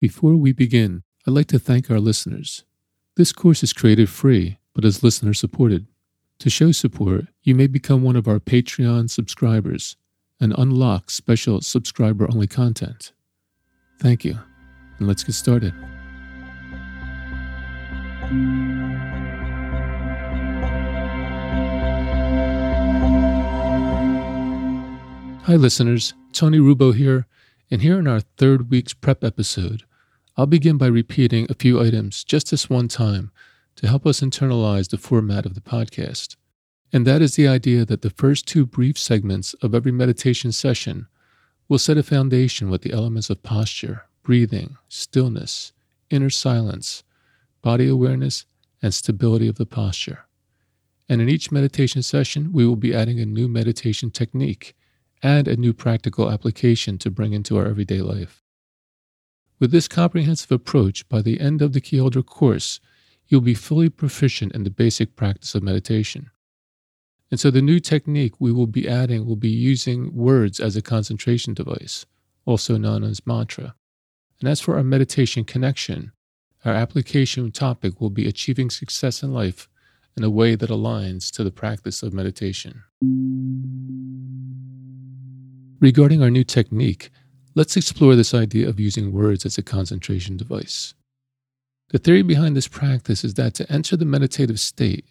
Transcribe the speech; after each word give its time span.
Before 0.00 0.34
we 0.34 0.52
begin, 0.52 1.02
I'd 1.26 1.34
like 1.34 1.48
to 1.48 1.58
thank 1.58 1.90
our 1.90 2.00
listeners. 2.00 2.64
This 3.18 3.34
course 3.34 3.62
is 3.62 3.74
created 3.74 4.08
free, 4.08 4.56
but 4.74 4.82
is 4.82 5.02
listener 5.02 5.34
supported. 5.34 5.88
To 6.38 6.48
show 6.48 6.72
support, 6.72 7.26
you 7.42 7.54
may 7.54 7.66
become 7.66 8.02
one 8.02 8.16
of 8.16 8.26
our 8.26 8.38
Patreon 8.38 9.10
subscribers 9.10 9.96
and 10.40 10.54
unlock 10.56 11.10
special 11.10 11.60
subscriber 11.60 12.26
only 12.32 12.46
content. 12.46 13.12
Thank 14.00 14.24
you, 14.24 14.38
and 14.98 15.06
let's 15.06 15.22
get 15.22 15.34
started. 15.34 15.74
Hi, 25.44 25.56
listeners. 25.56 26.14
Tony 26.32 26.56
Rubo 26.56 26.94
here, 26.94 27.26
and 27.70 27.82
here 27.82 27.98
in 27.98 28.06
our 28.06 28.20
third 28.20 28.70
week's 28.70 28.94
prep 28.94 29.22
episode, 29.22 29.82
I'll 30.40 30.46
begin 30.46 30.78
by 30.78 30.86
repeating 30.86 31.46
a 31.50 31.54
few 31.54 31.78
items 31.78 32.24
just 32.24 32.50
this 32.50 32.70
one 32.70 32.88
time 32.88 33.30
to 33.76 33.86
help 33.86 34.06
us 34.06 34.20
internalize 34.20 34.88
the 34.88 34.96
format 34.96 35.44
of 35.44 35.52
the 35.52 35.60
podcast. 35.60 36.36
And 36.94 37.06
that 37.06 37.20
is 37.20 37.34
the 37.36 37.46
idea 37.46 37.84
that 37.84 38.00
the 38.00 38.08
first 38.08 38.48
two 38.48 38.64
brief 38.64 38.96
segments 38.96 39.52
of 39.60 39.74
every 39.74 39.92
meditation 39.92 40.50
session 40.50 41.08
will 41.68 41.76
set 41.76 41.98
a 41.98 42.02
foundation 42.02 42.70
with 42.70 42.80
the 42.80 42.90
elements 42.90 43.28
of 43.28 43.42
posture, 43.42 44.06
breathing, 44.22 44.78
stillness, 44.88 45.74
inner 46.08 46.30
silence, 46.30 47.04
body 47.60 47.86
awareness, 47.86 48.46
and 48.80 48.94
stability 48.94 49.46
of 49.46 49.56
the 49.56 49.66
posture. 49.66 50.24
And 51.06 51.20
in 51.20 51.28
each 51.28 51.52
meditation 51.52 52.02
session, 52.02 52.50
we 52.50 52.66
will 52.66 52.76
be 52.76 52.94
adding 52.94 53.20
a 53.20 53.26
new 53.26 53.46
meditation 53.46 54.10
technique 54.10 54.74
and 55.22 55.46
a 55.46 55.56
new 55.56 55.74
practical 55.74 56.30
application 56.30 56.96
to 56.96 57.10
bring 57.10 57.34
into 57.34 57.58
our 57.58 57.66
everyday 57.66 58.00
life. 58.00 58.39
With 59.60 59.72
this 59.72 59.88
comprehensive 59.88 60.50
approach, 60.50 61.06
by 61.10 61.20
the 61.20 61.38
end 61.38 61.60
of 61.60 61.74
the 61.74 61.82
Keyholder 61.82 62.24
course, 62.24 62.80
you'll 63.28 63.42
be 63.42 63.54
fully 63.54 63.90
proficient 63.90 64.54
in 64.54 64.64
the 64.64 64.70
basic 64.70 65.16
practice 65.16 65.54
of 65.54 65.62
meditation. 65.62 66.30
And 67.30 67.38
so 67.38 67.50
the 67.50 67.60
new 67.60 67.78
technique 67.78 68.40
we 68.40 68.52
will 68.52 68.66
be 68.66 68.88
adding 68.88 69.26
will 69.26 69.36
be 69.36 69.50
using 69.50 70.16
words 70.16 70.60
as 70.60 70.76
a 70.76 70.82
concentration 70.82 71.52
device, 71.52 72.06
also 72.46 72.78
known 72.78 73.04
as 73.04 73.26
mantra. 73.26 73.74
And 74.40 74.48
as 74.48 74.60
for 74.60 74.76
our 74.76 74.82
meditation 74.82 75.44
connection, 75.44 76.12
our 76.64 76.72
application 76.72 77.52
topic 77.52 78.00
will 78.00 78.10
be 78.10 78.26
achieving 78.26 78.70
success 78.70 79.22
in 79.22 79.34
life 79.34 79.68
in 80.16 80.24
a 80.24 80.30
way 80.30 80.54
that 80.54 80.70
aligns 80.70 81.30
to 81.32 81.44
the 81.44 81.52
practice 81.52 82.02
of 82.02 82.14
meditation. 82.14 82.82
Regarding 85.80 86.22
our 86.22 86.30
new 86.30 86.44
technique, 86.44 87.10
let's 87.54 87.76
explore 87.76 88.14
this 88.14 88.34
idea 88.34 88.68
of 88.68 88.78
using 88.78 89.12
words 89.12 89.44
as 89.44 89.58
a 89.58 89.62
concentration 89.62 90.36
device. 90.36 90.94
The 91.90 91.98
theory 91.98 92.22
behind 92.22 92.56
this 92.56 92.68
practice 92.68 93.24
is 93.24 93.34
that 93.34 93.54
to 93.54 93.72
enter 93.72 93.96
the 93.96 94.04
meditative 94.04 94.60
state 94.60 95.04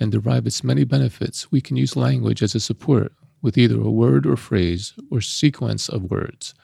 and 0.00 0.10
derive 0.10 0.46
its 0.46 0.64
many 0.64 0.84
benefits, 0.84 1.52
we 1.52 1.60
can 1.60 1.76
use 1.76 1.96
language 1.96 2.42
as 2.42 2.54
a 2.54 2.60
support 2.60 3.12
with 3.40 3.56
either 3.56 3.80
a 3.80 3.90
word 3.90 4.26
or 4.26 4.36
phrase 4.36 4.94
or 5.10 5.20
sequence 5.20 5.88
of 5.88 6.10
words. 6.10 6.54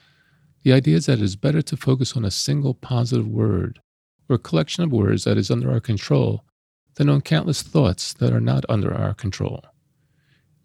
The 0.63 0.73
idea 0.73 0.97
is 0.97 1.05
that 1.05 1.19
it 1.19 1.23
is 1.23 1.35
better 1.37 1.61
to 1.61 1.77
focus 1.77 2.17
on 2.17 2.25
a 2.25 2.31
single 2.31 2.73
positive 2.73 3.27
word 3.27 3.79
or 4.27 4.37
collection 4.37 4.83
of 4.83 4.91
words 4.91 5.23
that 5.23 5.37
is 5.37 5.49
under 5.49 5.71
our 5.71 5.79
control 5.79 6.43
than 6.95 7.09
on 7.09 7.21
countless 7.21 7.61
thoughts 7.61 8.13
that 8.13 8.33
are 8.33 8.41
not 8.41 8.65
under 8.67 8.93
our 8.93 9.13
control. 9.13 9.63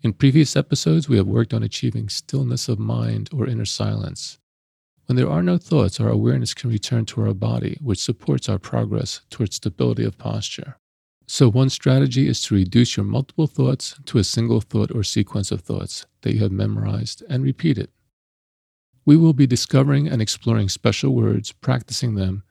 In 0.03 0.13
previous 0.13 0.57
episodes, 0.57 1.09
we 1.09 1.17
have 1.17 1.27
worked 1.27 1.55
on 1.55 1.63
achieving 1.63 2.09
stillness 2.09 2.69
of 2.69 2.79
mind 2.79 3.31
or 3.33 3.47
inner 3.47 3.65
silence. 3.65 4.39
When 5.09 5.17
there 5.17 5.31
are 5.31 5.43
no 5.43 5.57
thoughts, 5.57 6.01
our 6.01 6.11
awareness 6.11 6.53
can 6.53 6.69
return 6.69 7.07
to 7.07 7.23
our 7.23 7.33
body, 7.33 7.79
which 7.81 7.99
supports 7.99 8.47
our 8.47 8.59
progress 8.59 9.23
towards 9.31 9.57
stability 9.57 10.05
of 10.05 10.19
posture. 10.19 10.77
So, 11.27 11.51
one 11.51 11.71
strategy 11.71 12.29
is 12.29 12.43
to 12.43 12.55
reduce 12.55 12.95
your 12.95 13.07
multiple 13.07 13.47
thoughts 13.47 13.99
to 14.05 14.19
a 14.19 14.25
single 14.25 14.61
thought 14.61 14.95
or 14.95 15.03
sequence 15.03 15.51
of 15.51 15.63
thoughts 15.63 16.05
that 16.21 16.35
you 16.35 16.41
have 16.41 16.53
memorized 16.53 17.23
and 17.27 17.43
repeat 17.43 17.79
it. 17.79 17.91
We 19.07 19.17
will 19.17 19.33
be 19.33 19.47
discovering 19.47 20.09
and 20.09 20.21
exploring 20.21 20.69
special 20.69 21.15
words, 21.15 21.53
practicing 21.53 22.15
them, 22.15 22.43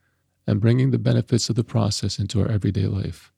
and 0.44 0.60
bringing 0.60 0.90
the 0.90 0.98
benefits 0.98 1.48
of 1.48 1.54
the 1.54 1.62
process 1.62 2.18
into 2.18 2.40
our 2.40 2.48
everyday 2.48 2.88
life. 2.88 3.32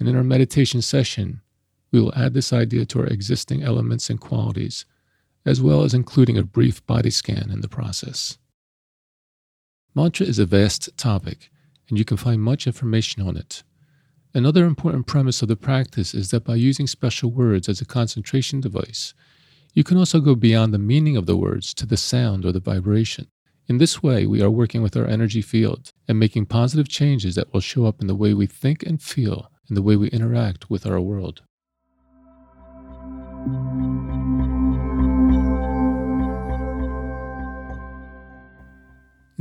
And 0.00 0.08
in 0.08 0.16
our 0.16 0.24
meditation 0.24 0.80
session, 0.80 1.42
we 1.90 2.00
will 2.00 2.14
add 2.16 2.32
this 2.32 2.50
idea 2.50 2.86
to 2.86 3.00
our 3.00 3.06
existing 3.08 3.62
elements 3.62 4.08
and 4.08 4.18
qualities, 4.18 4.86
as 5.44 5.60
well 5.60 5.82
as 5.82 5.94
including 5.94 6.38
a 6.38 6.44
brief 6.44 6.84
body 6.86 7.10
scan 7.10 7.50
in 7.50 7.60
the 7.60 7.68
process. 7.68 8.38
Mantra 9.94 10.26
is 10.26 10.38
a 10.38 10.46
vast 10.46 10.96
topic, 10.96 11.50
and 11.88 11.98
you 11.98 12.04
can 12.04 12.16
find 12.16 12.40
much 12.40 12.66
information 12.66 13.22
on 13.22 13.36
it. 13.36 13.62
Another 14.34 14.64
important 14.64 15.06
premise 15.06 15.42
of 15.42 15.48
the 15.48 15.56
practice 15.56 16.14
is 16.14 16.30
that 16.30 16.44
by 16.44 16.54
using 16.54 16.86
special 16.86 17.30
words 17.30 17.68
as 17.68 17.80
a 17.80 17.84
concentration 17.84 18.60
device, 18.60 19.12
you 19.74 19.84
can 19.84 19.98
also 19.98 20.20
go 20.20 20.34
beyond 20.34 20.72
the 20.72 20.78
meaning 20.78 21.16
of 21.16 21.26
the 21.26 21.36
words 21.36 21.74
to 21.74 21.86
the 21.86 21.96
sound 21.96 22.44
or 22.44 22.52
the 22.52 22.60
vibration. 22.60 23.26
In 23.68 23.78
this 23.78 24.02
way, 24.02 24.26
we 24.26 24.42
are 24.42 24.50
working 24.50 24.82
with 24.82 24.96
our 24.96 25.06
energy 25.06 25.42
field 25.42 25.92
and 26.08 26.18
making 26.18 26.46
positive 26.46 26.88
changes 26.88 27.34
that 27.34 27.52
will 27.52 27.60
show 27.60 27.86
up 27.86 28.00
in 28.00 28.06
the 28.06 28.14
way 28.14 28.34
we 28.34 28.46
think 28.46 28.82
and 28.82 29.00
feel 29.02 29.50
and 29.68 29.76
the 29.76 29.82
way 29.82 29.96
we 29.96 30.08
interact 30.08 30.70
with 30.70 30.86
our 30.86 31.00
world. 31.00 31.42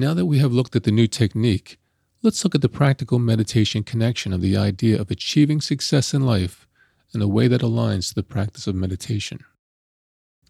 Now 0.01 0.15
that 0.15 0.25
we 0.25 0.39
have 0.39 0.51
looked 0.51 0.75
at 0.75 0.81
the 0.81 0.91
new 0.91 1.05
technique, 1.05 1.77
let's 2.23 2.43
look 2.43 2.55
at 2.55 2.61
the 2.61 2.67
practical 2.67 3.19
meditation 3.19 3.83
connection 3.83 4.33
of 4.33 4.41
the 4.41 4.57
idea 4.57 4.99
of 4.99 5.11
achieving 5.11 5.61
success 5.61 6.11
in 6.11 6.25
life 6.25 6.67
in 7.13 7.21
a 7.21 7.27
way 7.27 7.47
that 7.47 7.61
aligns 7.61 8.09
to 8.09 8.15
the 8.15 8.23
practice 8.23 8.65
of 8.65 8.73
meditation. 8.73 9.41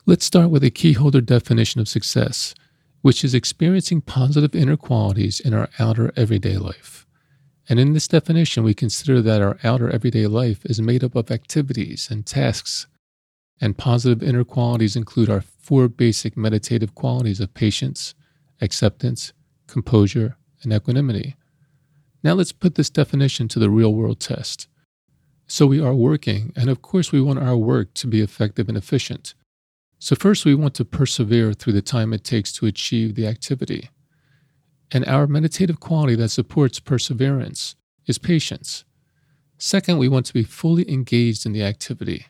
Let's 0.05 0.23
start 0.23 0.51
with 0.51 0.63
a 0.63 0.71
keyholder 0.71 1.25
definition 1.25 1.81
of 1.81 1.89
success, 1.89 2.55
which 3.01 3.25
is 3.25 3.33
experiencing 3.33 3.99
positive 3.99 4.55
inner 4.55 4.77
qualities 4.77 5.41
in 5.41 5.53
our 5.53 5.67
outer 5.79 6.13
everyday 6.15 6.57
life. 6.57 7.05
And 7.67 7.77
in 7.77 7.91
this 7.91 8.07
definition, 8.07 8.63
we 8.63 8.73
consider 8.73 9.21
that 9.21 9.41
our 9.41 9.59
outer 9.65 9.89
everyday 9.89 10.27
life 10.27 10.65
is 10.65 10.79
made 10.79 11.03
up 11.03 11.13
of 11.13 11.29
activities 11.29 12.07
and 12.09 12.25
tasks 12.25 12.87
and 13.59 13.77
positive 13.77 14.23
inner 14.23 14.45
qualities 14.45 14.95
include 14.95 15.29
our 15.29 15.41
four 15.41 15.89
basic 15.89 16.37
meditative 16.37 16.95
qualities 16.95 17.41
of 17.41 17.53
patience, 17.53 18.15
acceptance, 18.61 19.33
composure, 19.71 20.35
and 20.61 20.71
equanimity. 20.71 21.35
Now 22.23 22.33
let's 22.33 22.51
put 22.51 22.75
this 22.75 22.89
definition 22.89 23.47
to 23.47 23.59
the 23.59 23.69
real 23.69 23.93
world 23.93 24.19
test. 24.19 24.67
So 25.47 25.65
we 25.65 25.81
are 25.81 25.95
working, 25.95 26.53
and 26.55 26.69
of 26.69 26.81
course, 26.81 27.11
we 27.11 27.21
want 27.21 27.39
our 27.39 27.57
work 27.57 27.93
to 27.95 28.07
be 28.07 28.21
effective 28.21 28.69
and 28.69 28.77
efficient. 28.77 29.33
So, 29.99 30.15
first, 30.15 30.45
we 30.45 30.55
want 30.55 30.73
to 30.75 30.85
persevere 30.85 31.53
through 31.53 31.73
the 31.73 31.81
time 31.81 32.13
it 32.13 32.23
takes 32.23 32.51
to 32.53 32.65
achieve 32.65 33.15
the 33.15 33.27
activity. 33.27 33.89
And 34.91 35.05
our 35.05 35.27
meditative 35.27 35.79
quality 35.79 36.15
that 36.15 36.29
supports 36.29 36.79
perseverance 36.79 37.75
is 38.07 38.17
patience. 38.17 38.83
Second, 39.57 39.97
we 39.97 40.09
want 40.09 40.25
to 40.27 40.33
be 40.33 40.43
fully 40.43 40.89
engaged 40.91 41.45
in 41.45 41.53
the 41.53 41.63
activity. 41.63 42.25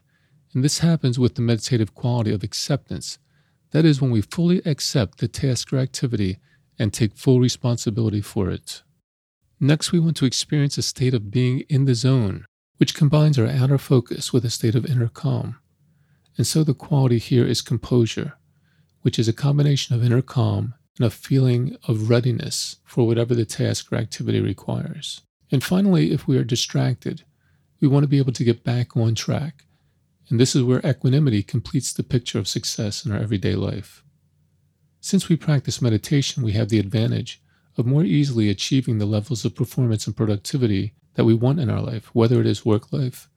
And 0.54 0.64
this 0.64 0.80
happens 0.80 1.18
with 1.18 1.36
the 1.36 1.42
meditative 1.42 1.96
quality 1.96 2.34
of 2.34 2.44
acceptance. 2.44 3.20
That 3.72 3.86
is, 3.86 4.02
when 4.02 4.12
we 4.12 4.22
fully 4.22 4.62
accept 4.66 5.20
the 5.20 5.28
task 5.28 5.72
or 5.72 5.78
activity 5.78 6.40
and 6.82 6.92
take 6.92 7.16
full 7.16 7.40
responsibility 7.40 8.22
for 8.22 8.50
it. 8.50 8.82
Next, 9.60 9.92
we 9.92 10.00
want 10.00 10.18
to 10.18 10.26
experience 10.26 10.78
a 10.78 10.82
state 10.82 11.14
of 11.14 11.30
being 11.30 11.60
in 11.70 11.86
the 11.86 11.94
zone, 11.94 12.46
which 12.78 12.96
combines 12.96 13.38
our 13.38 13.48
outer 13.48 13.78
focus 13.78 14.34
with 14.34 14.44
a 14.44 14.50
state 14.50 14.74
of 14.74 14.86
inner 14.86 15.08
calm. 15.08 15.58
And 16.38 16.48
so 16.48 16.64
the 16.64 16.74
quality 16.74 17.20
here 17.20 17.46
is 17.46 17.62
composure, 17.62 18.34
which 19.02 19.20
is 19.20 19.28
a 19.28 19.34
combination 19.34 19.96
of 19.96 20.04
inner 20.04 20.24
calm 20.24 20.74
and 20.98 21.06
a 21.06 21.12
feeling 21.12 21.78
of 21.88 22.10
readiness 22.10 22.78
for 22.86 23.06
whatever 23.06 23.36
the 23.36 23.46
task 23.46 23.92
or 23.92 23.98
activity 23.98 24.42
requires. 24.42 25.22
And 25.52 25.64
finally, 25.64 26.12
if 26.12 26.28
we 26.28 26.38
are 26.38 26.44
distracted, 26.44 27.24
we 27.80 27.88
want 27.88 28.04
to 28.04 28.10
be 28.10 28.18
able 28.18 28.34
to 28.34 28.44
get 28.44 28.64
back 28.64 28.98
on 28.98 29.14
track 29.14 29.66
and 30.32 30.40
this 30.40 30.56
is 30.56 30.64
where 30.64 30.80
equanimity 30.86 31.44
completes 31.44 31.92
the 31.92 32.04
picture 32.04 32.40
of 32.40 32.48
success 32.48 33.06
in 33.06 33.12
our 33.12 33.20
everyday 33.20 33.54
life. 33.54 34.02
Since 35.04 35.30
we 35.30 35.36
practice 35.36 35.82
meditation, 35.82 36.44
we 36.44 36.52
have 36.52 36.70
the 36.70 36.78
advantage 36.78 37.42
of 37.76 37.88
more 37.88 38.04
easily 38.04 38.50
achieving 38.50 39.00
the 39.00 39.08
levels 39.08 39.44
of 39.44 39.56
performance 39.56 40.06
and 40.06 40.16
productivity 40.16 40.94
that 41.16 41.26
we 41.26 41.34
want 41.34 41.60
in 41.60 41.72
our 41.72 41.82
life, 41.82 42.14
whether 42.14 42.40
it 42.40 42.46
is 42.46 42.66
work 42.66 42.94
life 42.94 43.28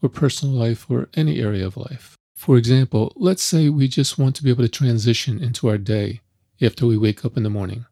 or 0.00 0.08
personal 0.08 0.54
life 0.54 0.90
or 0.90 1.10
any 1.14 1.40
area 1.40 1.66
of 1.66 1.76
life. 1.76 2.16
For 2.34 2.56
example, 2.56 3.12
let's 3.16 3.42
say 3.42 3.68
we 3.68 3.86
just 3.86 4.18
want 4.18 4.34
to 4.36 4.42
be 4.42 4.48
able 4.48 4.64
to 4.64 4.68
transition 4.68 5.42
into 5.42 5.68
our 5.68 5.76
day 5.76 6.20
after 6.60 6.86
we 6.86 6.96
wake 6.96 7.22
up 7.22 7.36
in 7.36 7.42
the 7.42 7.50
morning. 7.50 7.84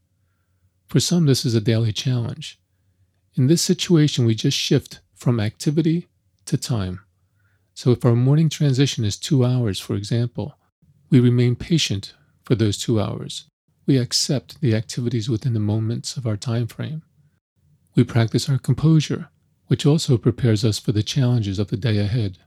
For 0.86 0.98
some, 0.98 1.26
this 1.26 1.44
is 1.44 1.54
a 1.54 1.60
daily 1.60 1.92
challenge. 1.92 2.58
In 3.34 3.46
this 3.46 3.62
situation, 3.62 4.24
we 4.24 4.34
just 4.34 4.58
shift 4.58 5.00
from 5.14 5.38
activity 5.38 6.08
to 6.46 6.56
time. 6.56 7.00
So 7.74 7.90
if 7.90 8.04
our 8.04 8.16
morning 8.16 8.48
transition 8.48 9.04
is 9.04 9.16
two 9.18 9.44
hours, 9.44 9.78
for 9.78 9.96
example, 9.96 10.58
we 11.10 11.20
remain 11.20 11.56
patient 11.56 12.14
for 12.44 12.54
those 12.54 12.78
two 12.78 13.00
hours, 13.00 13.44
we 13.86 13.98
accept 13.98 14.60
the 14.60 14.74
activities 14.74 15.28
within 15.28 15.54
the 15.54 15.60
moments 15.60 16.16
of 16.16 16.26
our 16.26 16.36
time 16.36 16.66
frame. 16.66 17.02
We 17.94 18.04
practice 18.04 18.48
our 18.48 18.58
composure, 18.58 19.28
which 19.66 19.86
also 19.86 20.16
prepares 20.16 20.64
us 20.64 20.78
for 20.78 20.92
the 20.92 21.02
challenges 21.02 21.58
of 21.58 21.68
the 21.68 21.76
day 21.76 21.98
ahead. 21.98 22.38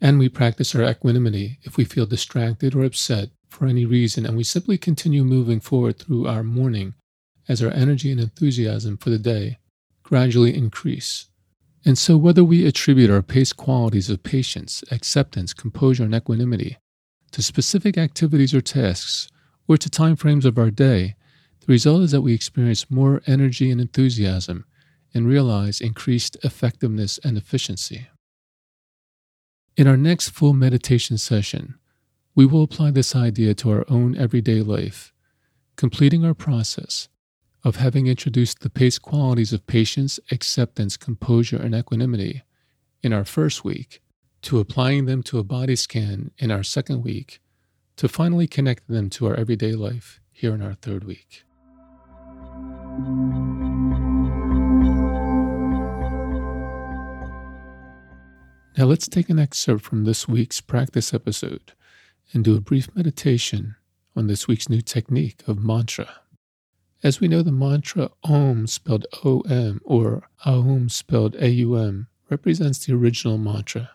And 0.00 0.18
we 0.18 0.28
practice 0.28 0.74
our 0.74 0.82
equanimity 0.82 1.58
if 1.62 1.76
we 1.76 1.84
feel 1.84 2.06
distracted 2.06 2.74
or 2.74 2.84
upset 2.84 3.30
for 3.48 3.66
any 3.66 3.84
reason, 3.84 4.26
and 4.26 4.36
we 4.36 4.44
simply 4.44 4.76
continue 4.76 5.24
moving 5.24 5.60
forward 5.60 5.98
through 5.98 6.26
our 6.26 6.42
morning 6.42 6.94
as 7.48 7.62
our 7.62 7.70
energy 7.70 8.10
and 8.10 8.20
enthusiasm 8.20 8.96
for 8.96 9.10
the 9.10 9.18
day 9.18 9.58
gradually 10.02 10.54
increase. 10.54 11.26
And 11.84 11.98
so, 11.98 12.16
whether 12.16 12.42
we 12.42 12.66
attribute 12.66 13.10
our 13.10 13.22
pace 13.22 13.52
qualities 13.52 14.08
of 14.08 14.22
patience, 14.22 14.82
acceptance, 14.90 15.52
composure, 15.52 16.04
and 16.04 16.14
equanimity 16.14 16.78
to 17.32 17.42
specific 17.42 17.98
activities 17.98 18.54
or 18.54 18.60
tasks, 18.60 19.28
or 19.66 19.76
to 19.76 19.90
time 19.90 20.16
frames 20.16 20.44
of 20.44 20.58
our 20.58 20.70
day, 20.70 21.14
the 21.60 21.72
result 21.72 22.02
is 22.02 22.10
that 22.10 22.22
we 22.22 22.34
experience 22.34 22.90
more 22.90 23.22
energy 23.26 23.70
and 23.70 23.80
enthusiasm 23.80 24.64
and 25.14 25.26
realize 25.26 25.80
increased 25.80 26.36
effectiveness 26.42 27.18
and 27.24 27.38
efficiency. 27.38 28.08
In 29.76 29.86
our 29.86 29.96
next 29.96 30.28
full 30.30 30.52
meditation 30.52 31.18
session, 31.18 31.74
we 32.34 32.46
will 32.46 32.62
apply 32.62 32.90
this 32.90 33.14
idea 33.14 33.54
to 33.54 33.70
our 33.70 33.84
own 33.88 34.16
everyday 34.16 34.60
life, 34.60 35.12
completing 35.76 36.24
our 36.24 36.34
process 36.34 37.08
of 37.62 37.76
having 37.76 38.06
introduced 38.06 38.60
the 38.60 38.70
pace 38.70 38.98
qualities 38.98 39.52
of 39.52 39.66
patience, 39.66 40.20
acceptance, 40.30 40.96
composure, 40.96 41.56
and 41.56 41.74
equanimity 41.74 42.42
in 43.02 43.12
our 43.12 43.24
first 43.24 43.64
week, 43.64 44.00
to 44.42 44.58
applying 44.58 45.06
them 45.06 45.22
to 45.22 45.38
a 45.38 45.44
body 45.44 45.74
scan 45.74 46.30
in 46.38 46.50
our 46.50 46.62
second 46.62 47.02
week, 47.02 47.40
to 47.96 48.08
finally 48.08 48.46
connect 48.46 48.88
them 48.88 49.08
to 49.10 49.26
our 49.26 49.34
everyday 49.34 49.72
life 49.72 50.20
here 50.32 50.54
in 50.54 50.62
our 50.62 50.74
third 50.74 51.04
week. 51.04 51.44
Now 58.76 58.86
let's 58.86 59.06
take 59.06 59.30
an 59.30 59.38
excerpt 59.38 59.84
from 59.84 60.04
this 60.04 60.26
week's 60.26 60.60
practice 60.60 61.14
episode 61.14 61.72
and 62.32 62.42
do 62.42 62.56
a 62.56 62.60
brief 62.60 62.88
meditation 62.96 63.76
on 64.16 64.26
this 64.26 64.48
week's 64.48 64.68
new 64.68 64.80
technique 64.80 65.42
of 65.46 65.62
mantra. 65.62 66.20
As 67.02 67.20
we 67.20 67.28
know, 67.28 67.42
the 67.42 67.52
mantra 67.52 68.10
Om, 68.24 68.66
spelled 68.66 69.06
O 69.24 69.40
M, 69.42 69.80
or 69.84 70.28
Aum, 70.44 70.88
spelled 70.88 71.36
A 71.36 71.48
U 71.50 71.76
M, 71.76 72.08
represents 72.30 72.84
the 72.84 72.94
original 72.94 73.38
mantra. 73.38 73.90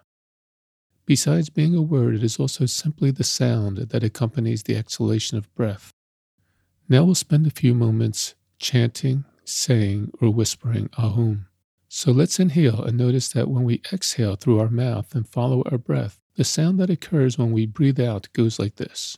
Besides 1.10 1.50
being 1.50 1.74
a 1.74 1.82
word, 1.82 2.14
it 2.14 2.24
is 2.24 2.38
also 2.38 2.68
simply 2.68 3.10
the 3.10 3.24
sound 3.24 3.78
that 3.78 4.04
accompanies 4.04 4.62
the 4.62 4.76
exhalation 4.76 5.40
of 5.40 5.52
breath. 5.56 5.92
Now 6.88 7.04
we'll 7.04 7.16
spend 7.16 7.48
a 7.48 7.50
few 7.50 7.74
moments 7.74 8.36
chanting, 8.60 9.26
saying, 9.44 10.12
or 10.22 10.30
whispering 10.30 10.90
Ahum. 11.00 11.48
So 11.88 12.12
let's 12.12 12.40
inhale 12.40 12.84
and 12.84 12.96
notice 12.96 13.30
that 13.30 13.50
when 13.50 13.64
we 13.64 13.82
exhale 13.92 14.36
through 14.36 14.60
our 14.60 14.70
mouth 14.70 15.16
and 15.16 15.28
follow 15.28 15.64
our 15.72 15.80
breath, 15.80 16.20
the 16.36 16.44
sound 16.44 16.80
that 16.80 16.92
occurs 16.92 17.40
when 17.40 17.52
we 17.52 17.66
breathe 17.66 18.00
out 18.00 18.32
goes 18.34 18.60
like 18.60 18.76
this. 18.76 19.18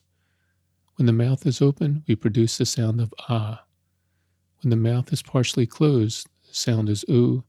When 0.96 1.08
the 1.08 1.12
mouth 1.12 1.46
is 1.46 1.62
open, 1.62 2.06
we 2.08 2.16
produce 2.16 2.58
the 2.58 2.66
sound 2.66 3.02
of 3.02 3.14
Ah. 3.28 3.66
When 4.64 4.70
the 4.70 4.78
mouth 4.78 5.12
is 5.12 5.22
partially 5.22 5.68
closed, 5.68 6.30
the 6.48 6.56
sound 6.56 6.88
is 6.88 7.04
oo, 7.10 7.44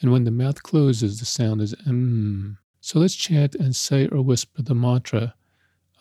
and 0.00 0.10
when 0.10 0.24
the 0.24 0.30
mouth 0.30 0.62
closes, 0.62 1.18
the 1.18 1.26
sound 1.26 1.60
is 1.60 1.74
mm. 1.86 2.56
So 2.86 3.00
let's 3.00 3.16
chant 3.16 3.56
and 3.56 3.74
say 3.74 4.06
or 4.06 4.22
whisper 4.22 4.62
the 4.62 4.72
mantra 4.72 5.34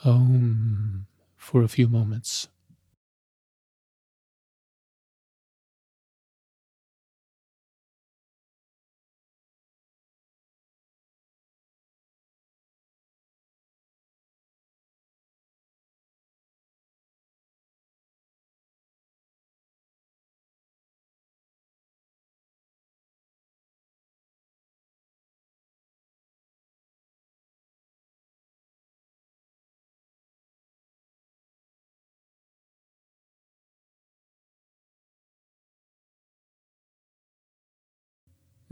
Om 0.04 1.08
for 1.36 1.64
a 1.64 1.68
few 1.68 1.88
moments. 1.88 2.48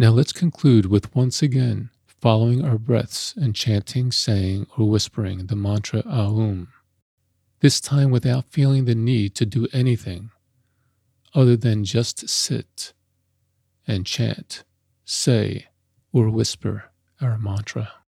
Now 0.04 0.12
let's 0.12 0.34
conclude 0.34 0.88
with 0.88 1.16
once 1.16 1.42
again 1.42 1.90
following 2.08 2.66
our 2.66 2.78
breaths 2.78 3.34
and 3.38 3.56
chanting, 3.56 4.12
saying, 4.12 4.68
or 4.78 4.90
whispering 4.90 5.46
the 5.46 5.56
mantra 5.56 6.04
Aum, 6.06 6.68
this 7.62 7.80
time 7.80 8.12
without 8.12 8.52
feeling 8.52 8.84
the 8.84 8.96
need 8.96 9.34
to 9.36 9.46
do 9.46 9.66
anything 9.72 10.32
other 11.34 11.56
than 11.56 11.86
just 11.86 12.28
sit 12.28 12.92
and 13.88 14.06
chant, 14.06 14.66
say, 15.06 15.68
or 16.12 16.30
whisper 16.30 16.92
our 17.22 17.38
mantra. 17.38 18.03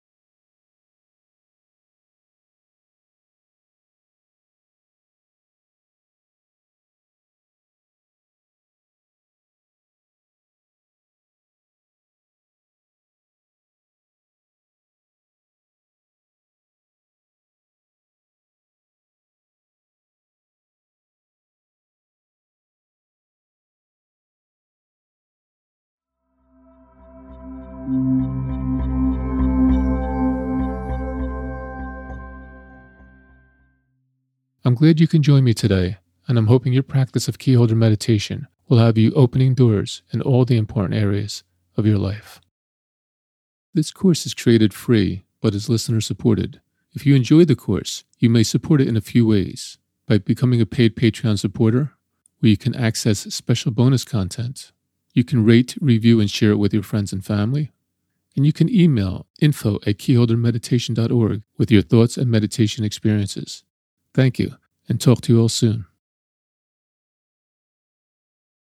I'm 34.64 34.76
glad 34.76 35.00
you 35.00 35.08
can 35.08 35.24
join 35.24 35.42
me 35.42 35.54
today, 35.54 35.96
and 36.28 36.38
I'm 36.38 36.46
hoping 36.46 36.72
your 36.72 36.84
practice 36.84 37.26
of 37.26 37.38
keyholder 37.38 37.74
meditation 37.76 38.46
will 38.68 38.78
have 38.78 38.96
you 38.96 39.12
opening 39.14 39.54
doors 39.54 40.02
in 40.12 40.22
all 40.22 40.44
the 40.44 40.56
important 40.56 40.94
areas 40.94 41.42
of 41.76 41.84
your 41.84 41.98
life. 41.98 42.40
This 43.74 43.90
course 43.90 44.24
is 44.24 44.34
created 44.34 44.72
free, 44.72 45.24
but 45.40 45.52
is 45.52 45.68
listener 45.68 46.00
supported. 46.00 46.60
If 46.92 47.04
you 47.04 47.16
enjoy 47.16 47.44
the 47.44 47.56
course, 47.56 48.04
you 48.20 48.30
may 48.30 48.44
support 48.44 48.80
it 48.80 48.86
in 48.86 48.96
a 48.96 49.00
few 49.00 49.26
ways 49.26 49.78
by 50.06 50.18
becoming 50.18 50.60
a 50.60 50.66
paid 50.66 50.94
Patreon 50.94 51.40
supporter, 51.40 51.94
where 52.38 52.50
you 52.50 52.56
can 52.56 52.76
access 52.76 53.34
special 53.34 53.72
bonus 53.72 54.04
content. 54.04 54.70
You 55.12 55.24
can 55.24 55.44
rate, 55.44 55.76
review, 55.80 56.20
and 56.20 56.30
share 56.30 56.52
it 56.52 56.58
with 56.58 56.72
your 56.72 56.84
friends 56.84 57.12
and 57.12 57.24
family. 57.24 57.72
And 58.36 58.46
you 58.46 58.52
can 58.52 58.72
email 58.72 59.26
info 59.40 59.76
at 59.86 59.98
keyholdermeditation.org 59.98 61.42
with 61.58 61.72
your 61.72 61.82
thoughts 61.82 62.16
and 62.16 62.30
meditation 62.30 62.84
experiences. 62.84 63.64
Thank 64.14 64.38
you, 64.38 64.56
and 64.88 65.00
talk 65.00 65.20
to 65.22 65.32
you 65.32 65.40
all 65.40 65.48
soon. 65.48 65.86